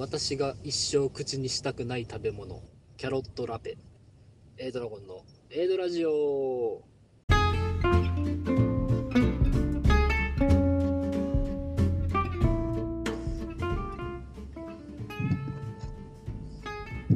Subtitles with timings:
[0.00, 2.62] 私が一生口にしたくない食べ物。
[2.96, 3.76] キャロットラペ。
[4.56, 6.80] A ドラゴンの A ドラジオ。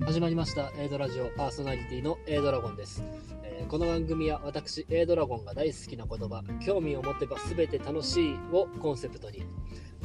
[0.05, 0.71] 始まりました。
[0.77, 1.31] A ドラジオ。
[1.39, 3.03] パーソナリティの A ドラゴンです、
[3.45, 9.47] えーこの番組は私 A ドラゴンが大好きな言葉興味を持てば全て楽しいをコンセプトに。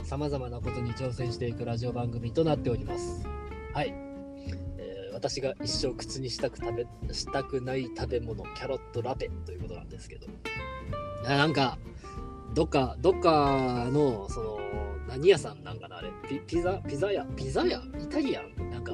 [0.03, 3.25] さまざまなことに挑戦していくラジオ番組となっております。
[3.73, 3.93] はい、
[4.77, 10.27] えー私が一生口にしたく食べしたくない食べ物キャロットラペということなんですけど。
[11.23, 11.77] なんか
[12.53, 14.59] どっかどっかのその
[15.07, 16.09] 何屋さんなんかなあれ。
[16.27, 17.25] ピピザピザ屋？
[17.35, 17.81] ピザ屋？
[17.99, 18.71] イタリアン？
[18.71, 18.93] なんか、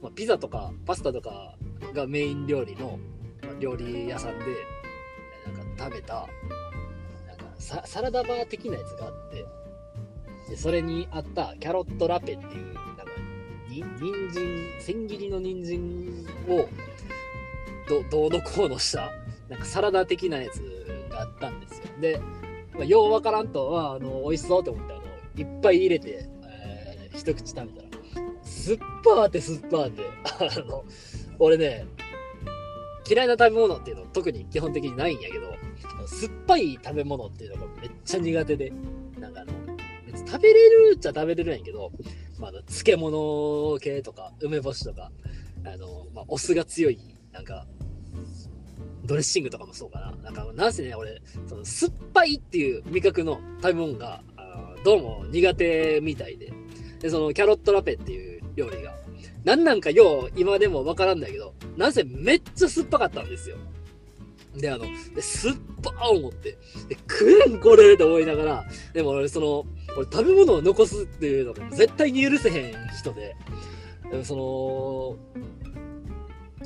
[0.00, 1.56] まあ、ピザとかパスタとか
[1.92, 2.98] がメイン料理の、
[3.58, 4.44] 料理屋さんで
[5.46, 6.14] えーなんか食べた
[7.26, 9.44] なんかサラダバー的なやつがあって。
[10.48, 13.04] でそれにあったキャロットラペっていうなんか
[13.68, 16.68] に人参千切りの人参を
[17.88, 19.10] どどうのこうのした
[19.48, 20.60] なんかサラダ的なやつ
[21.10, 21.84] があったんですよ。
[22.00, 22.20] で、
[22.74, 25.02] まあ、ようわからんとはあの美味しそうって思ってあの
[25.36, 27.88] いっぱい入れて、えー一口食べたら
[28.42, 30.02] 酸っぱーって酸っぱーって
[30.60, 30.84] あの
[31.38, 31.86] 俺ね
[33.08, 35.54] 嫌いな食べ物っていうの特に基本的にないんやけど
[36.06, 38.72] 酸っぱい食べ物っていうのがめっちゃ苦手で。
[40.26, 41.92] 食べれるっちゃ食べれるんやけど、
[42.38, 45.10] まあ、漬物系とか梅干しとか
[45.64, 46.98] あの、まあ、お酢が強い
[47.32, 47.66] なんか
[49.06, 50.12] ドレッシングとかもそうかな。
[50.24, 54.20] なんか、なんせね、俺、その酸っぱいっていう味覚の食べ物が、
[54.84, 56.52] どうも苦手みたいで。
[57.00, 58.94] で、そのキャロットラペっていう料理が、
[59.44, 63.56] なんなんかよう今でもわからんだけど、なぜめっちゃ酸っぱかったんですよ。
[64.60, 69.64] で、あの、で酸っぱー思って、で、食えんこれって思いながら、でも俺その、
[69.96, 73.36] 俺食べ物を残すっていうのが絶対に許せへん人で、
[74.10, 75.46] でもその、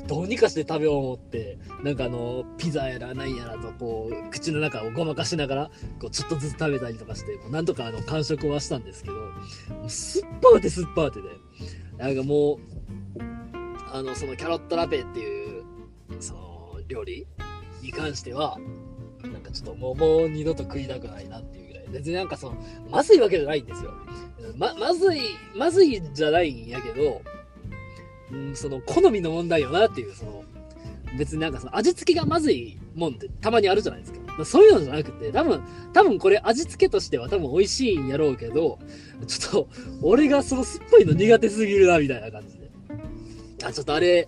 [0.07, 9.21] どうにかして食べよう思って、なんかあの、ピザやらなんやらと、こう、口の中をごまかしながら、こう、ちょっとずつ食べたりとかして、なんとかあの、完食はしたんですけど、も
[9.85, 11.25] う酸っぱーて酸っぱーてね、
[11.97, 12.59] なんかもう、
[13.93, 15.63] あの、そのキャロットラペっていう、
[16.19, 17.27] その、料理
[17.81, 18.57] に関しては、
[19.23, 21.85] なんかちょっともう、もう二度と食いたくないなっていうぐらい。
[21.91, 22.57] 別になんかその、
[22.89, 23.93] まずいわけじゃないんですよ。
[24.57, 25.21] ま、まずい、
[25.55, 27.21] まずいじゃないんやけど、
[28.31, 30.43] うん、その好みの問題よなっていう、その、
[31.17, 34.45] 別になんかその味付けがまずいもんってたまにあるじゃないですか。
[34.45, 35.61] そういうのじゃなくて、多分、
[35.93, 38.79] 多分これ味付けとしては多分美味しいんやろうけど、
[39.27, 39.69] ちょっと、
[40.01, 42.71] 俺がその酸っぱいの苦手すぎるな、みたいな感じで。
[43.63, 44.27] あ、ちょっとあれ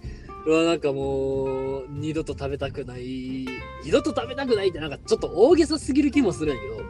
[0.51, 3.47] はなんかもう、二度と食べたくない、
[3.83, 6.83] 二度と食べたくないってなんかちょっと大げさすぎる気もするんやけど、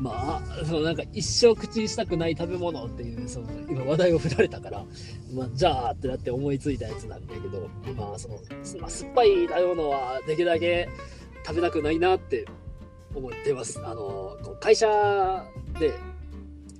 [0.00, 4.84] まあ、そのなんか一生口にしたくない食べ物っていう、その今話題を振られたから、
[5.32, 8.34] まあ、じゃあってなって思いついたやつなんだけど、まあ、その、
[8.80, 10.88] まあ、酸っぱい食べ物はできるだけ
[11.46, 12.46] 食べたくないなって
[13.14, 13.80] 思ってます。
[13.82, 14.86] あの、会社
[15.78, 15.94] で、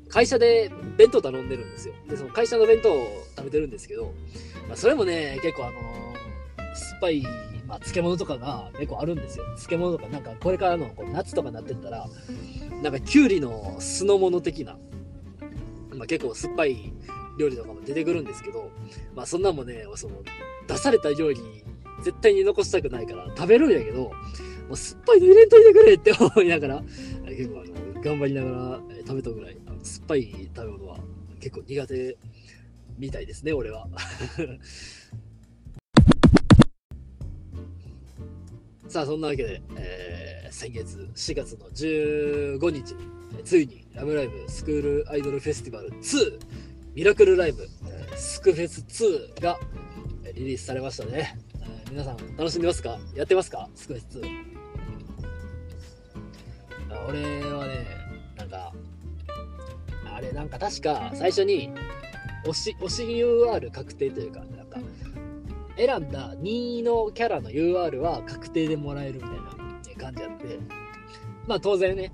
[0.08, 1.94] 会社で弁当頼んでるんですよ。
[2.08, 3.06] で、その会社の弁当を
[3.36, 4.12] 食べてるんですけど、
[4.68, 6.05] まあ、それもね、結構あの、
[6.76, 7.22] 酸っぱい、
[7.66, 9.44] まあ、漬物とかが結構あるんですよ。
[9.56, 12.08] 漬物とか、なんかこれからのこう夏とかになってったら、
[12.82, 14.78] なんかきゅうりの酢の物的な、
[15.94, 16.92] まあ、結構酸っぱい
[17.38, 18.70] 料理とかも出てくるんですけど、
[19.14, 20.22] まあそんなんもね、その
[20.68, 21.40] 出された料理
[22.02, 24.12] 絶対に残したくないから食べるんやけど、も
[24.70, 26.82] う酸っぱいの入れんといてくれって思いながら、
[27.26, 27.64] 結構あ
[27.96, 30.98] の頑張りながら食べたぐらい、酸っぱい食べ物は
[31.40, 32.16] 結構苦手
[32.98, 33.88] みたいですね、俺は。
[38.96, 42.96] さあ、そんなわけで、えー先月4月の15日、
[43.44, 46.38] ついにラブライブスクールアイドルフェスティバル2
[46.94, 49.58] ミラクルライブ、えースクフェス2が
[50.34, 51.36] リリースされましたね。
[51.60, 52.98] えー皆さん楽しんでますか？
[53.14, 53.68] やってますか？
[53.74, 54.44] スクフェス2。
[56.94, 57.20] あ俺
[57.52, 57.86] はね、
[58.38, 58.72] なんか、
[60.14, 61.70] あれなんか確か最初に
[62.46, 64.80] 推し、し UR 確定というか、なんか、
[65.76, 69.40] 選んだ2のキャラの UR は確定でもらえるみたいな
[69.98, 70.58] 感じやって、
[71.46, 72.12] まあ当然ね、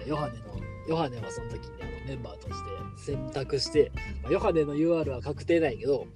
[0.00, 0.44] えーヨハネの、
[0.88, 3.90] ヨハネはその時にあのメンバーとして選択して、
[4.22, 6.06] まあ、ヨハネの UR は確定なんやけど、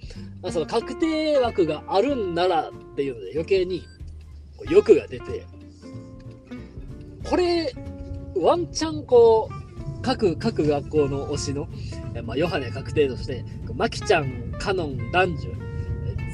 [0.42, 3.80] まあ、その確定枠があるんならっていうので余計に
[4.56, 5.46] こう欲が出て、
[7.28, 7.72] これ、
[8.36, 11.68] ワンチャンこう、各、各学校の推しの、
[12.24, 15.67] まあ、ヨハネ確定として、マキちゃん、カノン、男女、え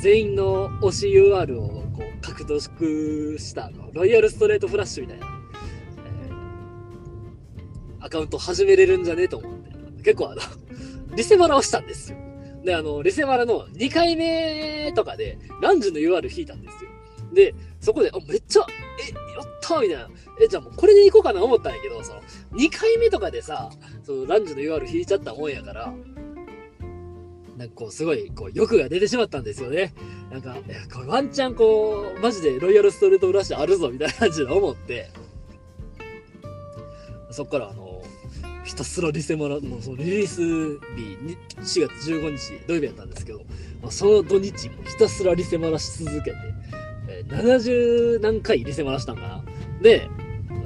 [0.04, 5.26] 全員の推し UR をこう獲得したあのロイヤルストレートフラッシュみたいな、
[6.28, 10.42] えーアカウント始めれるんじゃねえと思って、結構あの、
[11.16, 12.18] リセマラをしたんですよ。
[12.62, 16.90] で、あの、リセマラの2回目とかで、ランジュの UR 引いたんですよ。
[17.32, 18.66] で、そこで、あ、めっちゃ、
[19.00, 20.10] え、やったみたいな。
[20.38, 22.20] え、じゃあもうこれでいこうかな思ったんやけど、その、
[22.52, 23.70] 2回目とかでさ、
[24.02, 25.94] その、ランジュの UR 引いちゃったもんやから、
[27.56, 29.94] なんかこう、すごい、こう、欲が出てしまったんですよね。
[30.30, 35.10] なんか、いや、これワンチャンこう、マジでロイヤルストレートブラシあるぞ、みたいな感じで思って、
[37.30, 38.02] そっからあの、
[38.64, 40.40] ひたすらリセマラのそのリリース
[40.96, 43.40] 日に4月15日土曜日やったんですけど、
[43.82, 46.36] まあ、その土日ひたすらリセマラし続けて、
[47.08, 49.44] えー、70何回リセマラしたんかな。
[49.82, 50.08] で、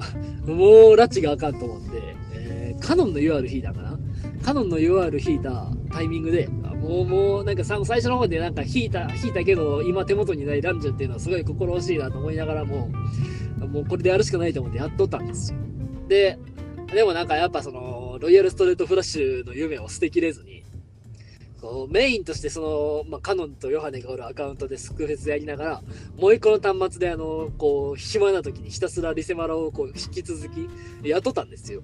[0.46, 0.58] もう
[0.94, 2.02] 拉致があかんと思って、
[2.34, 3.98] えー、カノンの UR 引いたかな
[4.44, 6.48] カノンの UR 引いたタイミングで、
[6.88, 12.88] もう、もう、なんか最初の方でなんか引いた、引いたけど、今手元にないランジュっていうのはすごい心惜しいなと思いながらも、
[13.58, 15.58] もうこれでやるしかないと思ってやっとったんですよ。
[16.08, 16.38] で、
[16.94, 20.64] でもなんかやっぱその、ロイヤルストレートフラッシュの夢を捨てきれずに、
[21.60, 25.82] こうメインとしてその、まあ、カノンとヨハネがおるアカウントでスクフェスやりながら、
[26.16, 30.70] もう一個の端末であの、こう、暇な時にひたすらリセマラをこう引き続き
[31.06, 31.82] やっとったんですよ。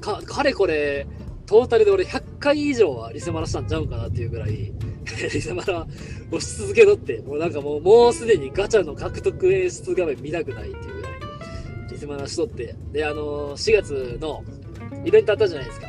[0.00, 1.06] かかれこれ、
[1.48, 4.70] トータルで俺100回以上はリセマラしたんちゃうかなっていうぐらい
[5.32, 5.86] リセマラ
[6.30, 11.12] をし続けとって、もうなんかもう、もうすでにガチャの獲得演出画面見たくないっていうぐらい、
[11.90, 14.44] リセマラしとって、で、あのー、4月の
[15.06, 15.86] イベントあったじゃないですか。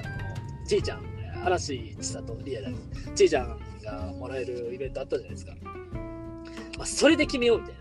[0.65, 1.01] ちーちゃん、
[1.43, 2.75] 嵐千里リアル、
[3.13, 5.53] ちーちゃんがもらえるイベントあったじゃないですか。
[6.77, 7.79] まあ、それで決めようみたいな。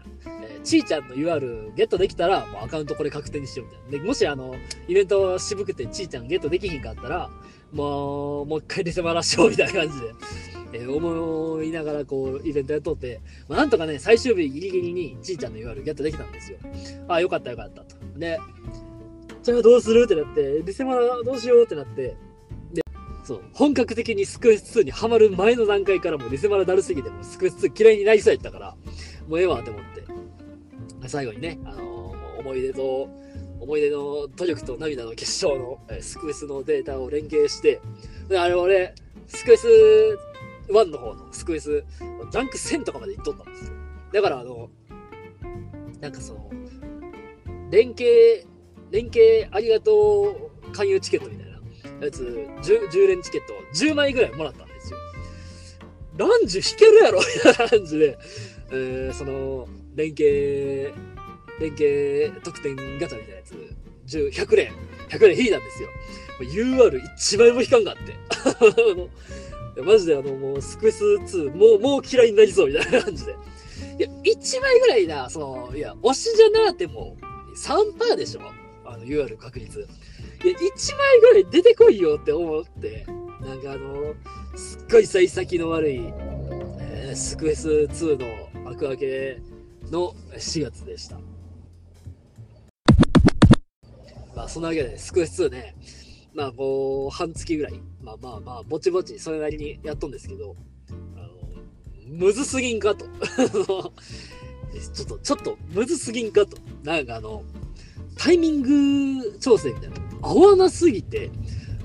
[0.65, 3.91] ちーちゃんの UR ゲットできたら、もうアカウントこれ確定にしようみたいな。
[3.91, 4.57] で、もしあの、
[4.89, 7.31] イベント渋くてちーちゃんゲットできひんかったら、
[7.73, 10.15] もう、もう一回リセマラしようみたいな感じで、
[10.73, 16.59] えー、思いながらこう、イベントやっとって、まあ、なんとかね、最終日ギリギリにちーちゃんの UR ゲットできたんですよ。
[17.09, 17.97] ああ、よかったよかったと。
[18.19, 18.38] で、
[19.43, 22.17] じゃあどうするってなって、リセマラどうしようってなって、
[22.73, 22.82] で、
[23.25, 28.76] そう、本格的にスクエス2にハマる前の段階からもリセマラだるすぎてもスクエス2嫌いになりそうやったから、
[29.26, 33.09] もうええわって思って、最後にね、あのー、思い出と、
[33.61, 37.81] 思い出の努力と涙の結晶の、え、スクエスのデータを連携して、
[38.29, 38.95] で、あれ俺、
[39.27, 39.69] スクエス
[40.69, 41.85] 1の方のスクエス、
[42.33, 43.73] ランク1000とかまで行っとったんですよ。
[44.13, 44.71] だからあの、
[46.01, 46.51] なんかその、
[47.71, 48.47] 連携、
[48.91, 54.99] 連携ありがとう勧誘チケットみたいなやつ、10, 10連チケット10枚ぐらいもらったんですよ。
[56.17, 58.19] ランジュ引けるやろみたいな感じで、
[58.71, 60.93] えー、その、連携、
[61.61, 63.55] 連携得点ガチャみたいなやつ、
[64.07, 64.73] 10、100連、
[65.09, 65.89] 100連引いたんですよ。
[66.41, 68.15] UR 一枚も引かんがあって。
[69.83, 73.33] マジであの、もう、スクエス2、もう、もう嫌いになりそうみたいな感じで。
[73.33, 77.17] いや、1枚ぐらいな、その、いや、推しじゃなくても、
[77.57, 78.41] 3%でしょ？
[78.85, 79.81] あの、UR 確率。
[79.81, 83.07] いや、1枚ぐらい出てこいよって思って、
[83.41, 84.15] なんかあの、
[84.57, 86.01] すっごい幸先の悪い、
[86.81, 89.43] えー、スクエス2の幕開け
[89.91, 91.19] の4月でした。
[94.38, 95.75] まあ、そんなわけで、スクエス2ね、
[96.32, 100.55] まあ、もう、半月ぐらい、まあまあまあ、ぼちぼち、それなりにやっとんですけど、
[101.17, 101.29] あの、
[102.06, 103.06] むずすぎんかと。
[104.94, 106.56] ちょっと、ちょっと、むずすぎんかと。
[106.85, 107.43] なんかあの、
[108.17, 111.32] タイミング調整みたいな、合わなすぎて、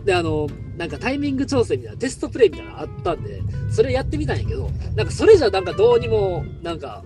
[0.06, 0.48] で、あの、
[0.78, 3.42] なんかタイミング調整みたいな、テストプレイみたいなのあったんで、
[3.72, 7.04] それやってみたんやけど、なんかそれじゃなんかどうにも、なんか、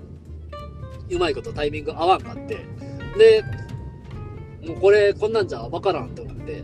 [1.10, 2.58] うまいことタイミング合わんかって、
[3.18, 3.46] で、
[4.68, 6.64] もうこれ、こんなんじゃわからんって思って、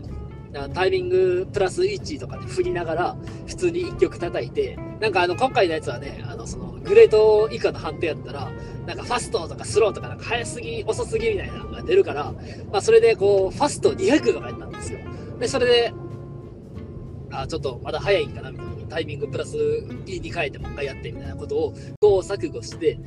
[0.72, 8.50] タイミングプラス1とかで振りながら、普通に1曲叩いて、なんかあの、今回のやつはね、あの、その、グレート以下の判定やったら、
[8.86, 12.32] なんかファストとかスローとか、なんか早すぎ、遅すぎみたいなのが出るから、
[12.70, 15.00] まあそれでこう、ファスト200とかやったんですよ。
[15.40, 15.92] で、それで、
[17.30, 18.74] あ、ちょっとまだ早いんかなみたいな。
[18.86, 19.56] タイミングプラス
[20.06, 22.98] E に変えてもう一回やってみたいなことを、こう錯誤して、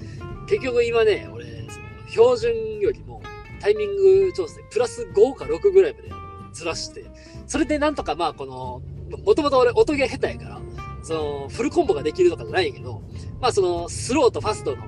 [0.49, 3.21] 結局今ね、俺、その標準よりも
[3.59, 6.09] タイミング調整、プラス5か6ぐらいまで
[6.53, 7.05] ずらして、
[7.47, 8.81] それでなんとかまあこの、
[9.23, 10.61] もともと俺音ゲー下手やから、
[11.03, 13.01] その、フルコンボができるとかじゃないけど、
[13.39, 14.83] まあその、スローとファストの、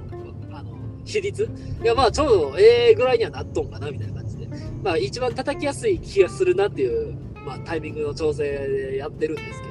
[0.52, 1.50] あの、比率
[1.82, 4.48] いやまあちょうどええぐらいにはなっとんかな、みたいな感じで。
[4.84, 9.68] まあ一番叩きやすい気がするなっていう、まあタイミングの調整でやってるんですけ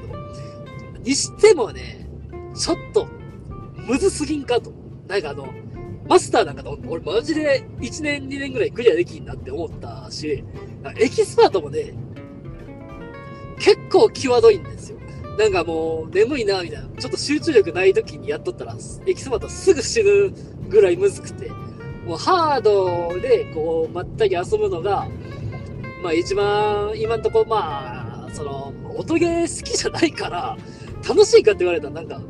[0.99, 2.09] ど、にしてもね、
[2.55, 3.07] ちょっと、
[3.87, 4.73] むずすぎんかと。
[5.07, 5.49] なんかあの、
[6.09, 10.43] マスターなんかと、俺マジで1年2年ぐらいクリアできんなって思ったし、
[10.99, 11.93] エキスパートもね、
[13.59, 14.99] 結構際どいんですよ。
[15.39, 16.89] なんかもう眠いな、みたいな。
[16.99, 20.33] ちょっと集中力ない時にやっとったら、エキスパートすぐ死ぬ
[20.69, 21.51] ぐらいむずくて、
[22.07, 25.07] もうハードでこう、まったり遊ぶのが、
[26.03, 30.57] まあ一番、今んとこまあ、その、音ゲー好きじゃないから、
[31.07, 32.21] 楽しいかって言われたらなんか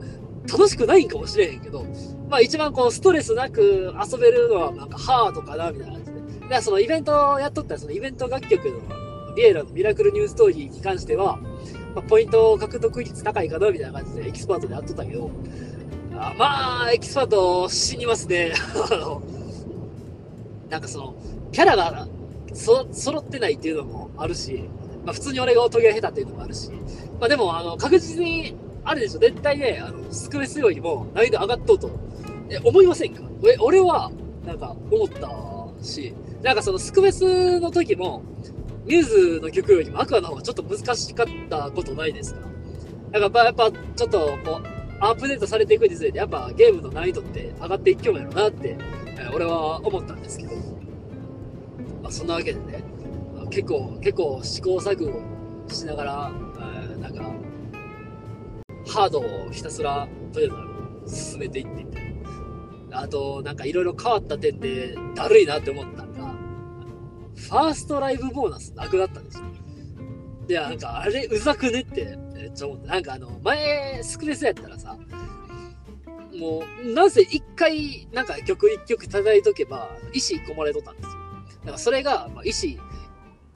[0.50, 1.86] 楽しくないんかもしれへんけど、
[2.28, 6.48] まあ一番こうストレスなく遊べるのはなんかハードかなみたいな感じで。
[6.48, 11.38] で、そのイベントをやっとったそのイベント楽曲のリエラのミラクルニューストーリーに関しては、
[11.94, 15.30] まあ、ポイント獲得率高いかなみたいな感じでエキスパートでやっとったけど、
[16.14, 18.52] あまあ、エキスパート死にますね。
[20.68, 21.14] なんかその、
[21.52, 22.08] キャラが
[22.52, 24.64] そ揃ってないっていうのもあるし、
[25.04, 26.70] まあ普通に俺が音ゲー下手っていうのもあるし、
[27.20, 28.54] まあでも、あの、確実に、
[28.84, 31.90] あるでしょ、絶対ね、あの、スクフェスよりも難易度上がっとうと、
[32.50, 33.22] え、思いませんか？
[33.44, 34.10] え、俺は、
[34.46, 38.22] なんか、思ったし、なんかそのスクフェスの時も、
[38.86, 42.40] ミューズの曲よりもアクアの方がちょっと難しかったことないですか？
[43.12, 48.76] なんかやっぱ、ちょっとこう、アップデートされていくにつれて、やっぱゲームの難易度って上がっていきようやろなって、
[49.18, 50.56] え俺は思ったんですけど、
[52.02, 52.82] まあ、そんなわけでね、
[53.50, 55.20] 結構、結構試行錯誤
[55.72, 57.30] しながら、えー、なんか、
[58.86, 60.54] ハードをひたすら、とりあ
[61.04, 61.87] えず進めていって。
[62.90, 66.34] あと、なんかいろいろ変わった点で、だるいなって思ったのが、
[67.36, 69.44] ファーストライブボーナスなくなったんですよ。
[70.48, 72.86] いや、なんかあれうざくねってめっちゃ思った。
[72.88, 74.96] なんかあの、前、スクレスやったらさ、
[76.38, 81.10] もう、なぜ一回、なんか曲一曲叩いとけば、石込まれとったんですよ。
[81.60, 82.78] だからそれが、まあ、石、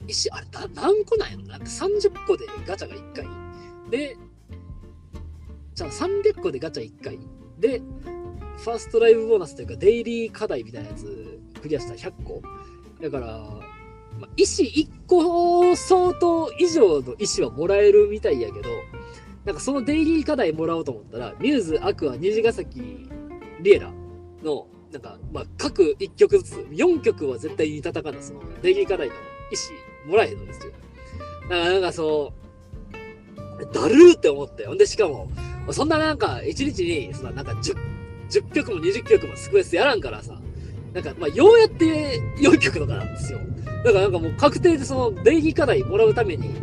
[0.07, 3.25] 石、あれ、何個なんやろなんか30個でガチャが1回。
[3.89, 4.17] で、
[5.73, 7.19] じゃあ300個でガチャ1回。
[7.57, 7.81] で、
[8.57, 12.41] ファーストライブボーナスというか、デイリー課題みたいなやつクリアしたら100個。
[13.01, 13.27] だから、
[14.19, 18.69] まあ、石1個相当以上の石はもらえるみたいやけど、
[19.45, 23.09] なんかそのデイリー課題もらおうと思ったら、ミューズ、アクア、虹ヶ崎、
[23.61, 23.91] リエラ
[24.43, 29.15] の、なんか、まあ、各1曲ずつ、4曲は絶対に叩かな、その、デイリー課題の
[29.51, 29.71] 石
[30.05, 30.71] もらえへんのですよ。
[31.43, 32.33] だからなんかそ
[33.59, 34.65] う、だるーって思って。
[34.65, 35.29] ほんで、しかも、
[35.71, 37.75] そんななんか、1日に、そのなんか10、
[38.39, 40.39] 10曲も20曲もスクエスやらんからさ、
[40.93, 43.39] なんか、まあ、ようやって4曲とかなんですよ。
[43.83, 46.55] だからなんかもう確定でその、デイリー課題もらうために、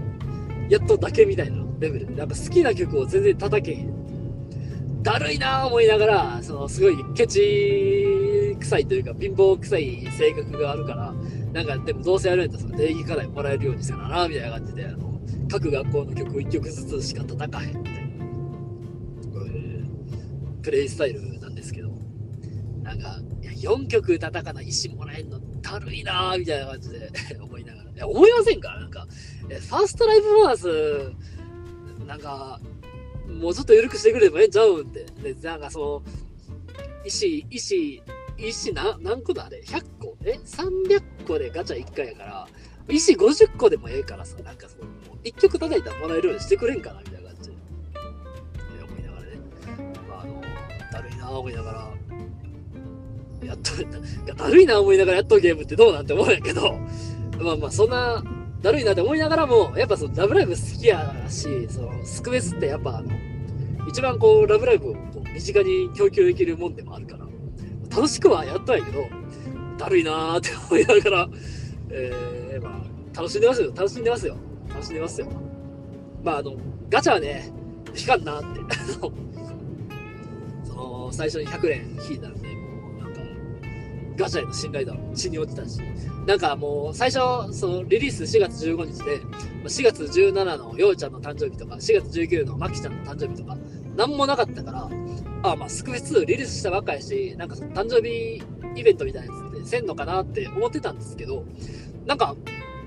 [0.69, 5.03] やっとだけみたいなレベルで、なんか好きな曲を全然叩けへん。
[5.03, 11.15] だるいなぁ思いながら、その、すごいケチ臭いというか、貧乏臭い性格があるから、
[11.53, 18.01] なんか、でもどうせやるんやったら、その、定義課題もらえるようにせなな、みたいな感じで、あの、各学校の曲を1曲ずつしか叩かへんみたいな、
[20.63, 21.40] プレイスタイル
[23.01, 27.91] か、いや、4曲叩かない石もらえんのだるいなぁ、みたいな感じで 思いながら。
[27.91, 28.77] いや、思いませんか？
[28.79, 29.07] なんか、
[29.49, 31.13] ファーストライブボーナス、
[32.07, 32.61] なんか、
[33.29, 35.05] もうちょっと緩くしてくれればええんちゃうんって。
[35.23, 36.03] で、なんかその、
[37.05, 38.03] 石、石、
[38.39, 39.47] 石な、何個だ？
[39.47, 40.17] あれ ?100 個？
[40.25, 42.49] え ?300 個でガチャ1回やから、
[42.89, 44.85] 石50個でもええからさ、なんかその、
[45.25, 47.57] 1曲叩いたらもらえるようにしてくれんかなみたいな感じで。
[48.85, 49.29] 思いながらね。
[50.09, 50.41] まあ、あの、
[50.93, 51.93] だるいな思いながら、
[53.45, 53.73] やっと、
[54.35, 56.79] だるいな思いながらやっとゲームってどうなんて思うんやけど、
[57.39, 58.23] まあまあ、そんな、
[58.63, 63.11] だるいなって思いながらも、やっぱそのラブライブ好きやし、そのスクエスってやっぱあの、
[63.89, 67.27] 一番こう、ラブライブをこう身近に供給できるもんでもあるから、
[67.91, 69.05] 楽しくはやったんやけど、
[69.79, 71.29] だるいなーって思いながら、
[71.91, 73.73] えー、まあ、楽しんでますよ。
[73.75, 74.37] 楽しんでますよ。
[74.69, 75.27] 楽しんでますよ。
[76.23, 76.55] まあ、あの、
[76.91, 77.51] ガチャはね、
[77.99, 78.61] 引かんなって。
[80.65, 82.40] その、最初に100連引いたんで、もうなんか、
[84.21, 85.81] ガチャへの信頼度は血に落ちたし、
[86.27, 89.21] なんかもう、最初、その、リリース4月15日で、
[89.65, 93.57] 4月17のようちゃんの誕生日とか、4月19のまきちゃんの誕生日とか、
[93.97, 94.91] なんもなかったから、
[95.43, 98.43] あ、まあ、スクフェスリリースしたばっかやし、なんかその誕生日
[98.77, 101.45] イベントみたいなやつってせんのかなって思ってたんですけど、
[102.07, 102.37] なんか、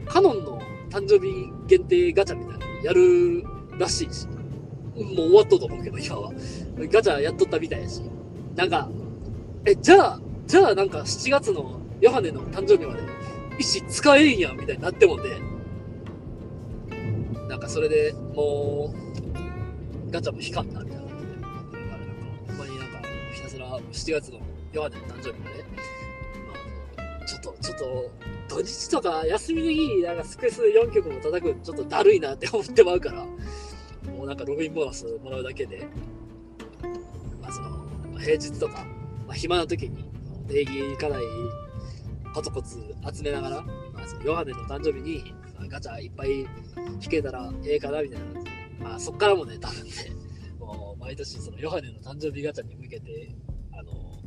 [0.05, 0.61] カノンの
[0.91, 3.43] 誕生日限定ガチャみたいなのやる
[3.79, 6.31] らしいし、もう終わっとうと思うけど、今は。
[6.91, 8.03] ガチャやっとったみたいやし。
[8.55, 8.87] なんか、
[9.65, 13.01] え、じゃあ、じゃあなんか7月のヨハネの誕生日まで
[13.59, 15.39] 石使えんやんみたいになってもんで、
[17.47, 18.93] なんかそれでも
[20.07, 21.03] う、ガチャも引かんなみたいな。
[21.03, 22.13] 感じで、だからなんか、
[22.47, 23.01] ほんまになんか、
[23.33, 24.39] ひたすら7月の
[24.73, 25.63] ヨハネの誕生日まで、
[26.97, 28.11] まあ、ちょっと、ちょっと、
[28.47, 33.23] 土日とか休みの日、なんかスクエス4曲も叩くちょっとだるいなって思ってまうから、
[34.11, 35.87] もうなんかログインボーナスもらうだけで、
[37.41, 38.85] まあその、平日とか、
[39.27, 40.05] まあ、暇な時に、
[40.47, 41.21] 礼儀課題
[42.33, 45.33] コツコツ集めながら、まあ、そのヨハネの誕生日に、
[45.69, 46.47] ガチャいっぱい引
[47.09, 49.91] けたらええかなみたいな感じで、まあ、そっからもね、多分ね、
[50.59, 53.35] もう毎年そのヨハネの誕生日ガチャに向けて、
[53.71, 54.21] あの、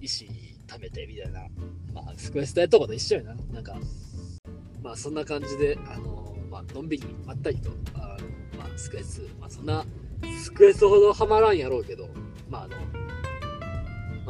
[0.00, 0.26] 石
[0.66, 1.46] 貯めてみたいな、
[1.92, 3.34] まあ、スクエストやったこと一緒やな。
[3.52, 3.78] なんか、
[4.82, 8.16] まあ、そんな感じで、あの、まあのんびりまったりと、あ
[8.54, 9.84] のまあ、スクエス、まあ、そんな
[10.40, 12.08] スクエスほどハマらんやろうけど、
[12.48, 12.76] まああの、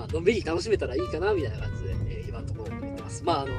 [0.01, 3.23] まあのんびり楽しめたらいいかなみたいな感じで、えー、今のところ思ってます。
[3.23, 3.51] まああの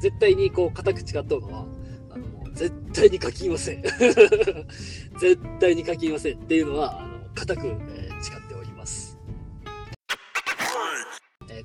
[0.00, 1.66] 絶対にこう固く誓っとうのは、
[2.10, 3.82] あの絶対に書きません。
[5.20, 9.16] 絶対に書きませんっていうのは、あの固く、えー、誓っております。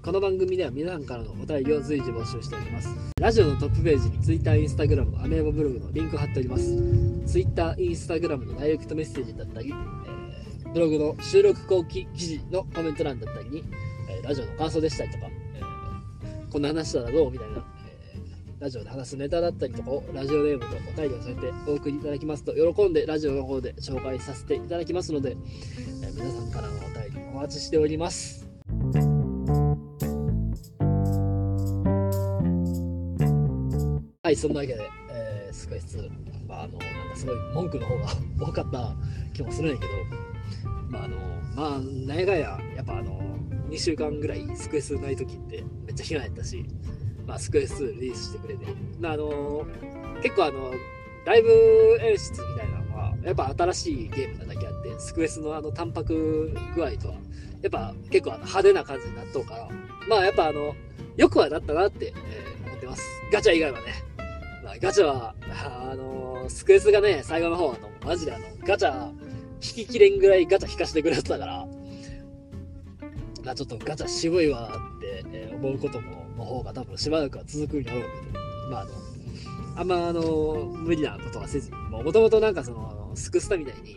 [0.04, 2.90] この番組では皆さんからのお便りを随時募集しております。
[3.20, 6.76] ラジオのトップページに Twitter、Instagram、アメーバブログのリンクを貼っております。
[7.26, 13.64] Twitter、Instagram のダイレクトメッセージだったり、えー、ブログの収録後期記事のコメント欄だったりに、
[14.26, 15.62] ラジオの感想でしたりとか、え
[16.52, 17.64] こんな話したらどうみたいな
[18.60, 25.38] ラジオで話すネタだったりとかをラジオネームとお便りを添えてお送りいただきますと喜んでラジオの方で紹介させていただきますので、
[26.04, 28.48] え皆さんからのお便りお待ちしております。
[34.24, 36.10] はい、そんなわけで、えー、少しずつ、
[36.48, 38.08] まあ、あの、なんかすごい文句の方が
[38.48, 38.96] 多かった
[39.36, 39.92] 気もするんやけど、
[40.90, 41.18] まあ、あの、
[41.56, 43.35] まあ、なんやかんや、やっぱあの、
[43.76, 46.66] 2週間ぐらいスクエスない時ってめっちゃ暇やったし、
[47.28, 48.66] まあ、スクエス2リリースしてくれて、
[49.02, 49.66] まあ、あの
[50.24, 50.72] 結構あの
[51.26, 51.50] ライブ
[52.02, 57.20] 演出みたいなのはやっぱ新しいゲームなだけあってスクエスのあの淡白具合とはや
[57.68, 59.70] っぱ結構あの派手な感じになっとうから
[60.08, 60.74] まあやっぱあの
[61.18, 63.04] よくはなったなって、えー、思ってます。
[63.32, 63.86] ガチャ以外はね、
[64.64, 65.36] まあ、ガチャは
[65.92, 69.10] あのスクエスがね最後の方あのマジであのガチャ
[69.62, 71.68] 引ききれんぐらいガチャ引かしてくれてたから
[73.46, 78.40] まあちょっとガチャ渋いわって、え、思うこともの方が多分しばらくは続くんやろうけど、
[78.72, 78.92] まああの、
[79.78, 83.96] あんまあの、無理なことはせずに、もともとなんかその、スクスタみたいに、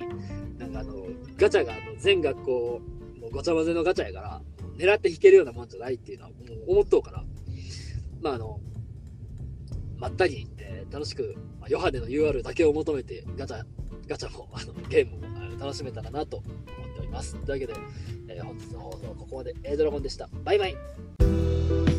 [0.59, 1.07] なんかあの、
[1.39, 2.83] ガチャがあの全学校、
[3.21, 4.43] もうごちゃ混ぜのガチャやから、
[4.77, 6.37] 狙って引けるようなもんじゃないっていうのはも
[6.69, 7.25] う思っとうから、
[8.21, 8.61] まああの、
[9.97, 13.65] まったり、えー、楽しく、まあ、余波での UR だけを求めてガチャ、
[14.07, 16.43] ガチャも、あのゲームも楽しめたらなと
[17.09, 17.35] います。
[17.35, 17.75] というわけで、
[18.29, 19.55] えー、本日の放送はここまで。
[19.65, 20.29] A ドラゴンでした。
[20.45, 21.98] バイバイ。